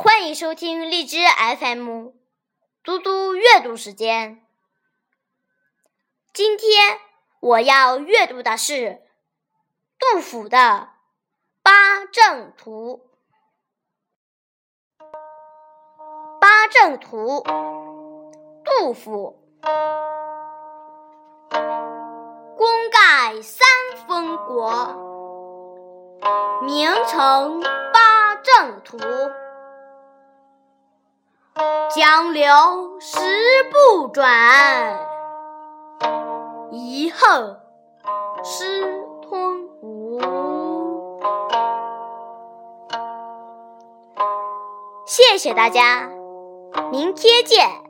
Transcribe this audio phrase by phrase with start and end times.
[0.00, 1.16] 欢迎收听荔枝
[1.58, 2.10] FM，
[2.84, 4.46] 嘟嘟阅读时间。
[6.32, 7.00] 今天
[7.40, 9.02] 我要阅读的是
[9.98, 10.56] 杜甫的
[11.64, 13.10] 《八阵图》。
[16.38, 17.42] 《八阵图》，
[18.64, 19.42] 杜甫。
[22.56, 23.66] 功盖三
[24.06, 24.70] 分国，
[26.62, 27.60] 名成
[31.90, 32.44] 江流
[33.00, 33.18] 石
[33.70, 34.98] 不转，
[36.70, 37.58] 遗恨
[38.44, 38.82] 失
[39.22, 40.20] 吞吴。
[45.06, 46.10] 谢谢大家，
[46.92, 47.87] 明天见。